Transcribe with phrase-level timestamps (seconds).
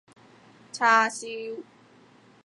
[0.71, 1.61] 叉燒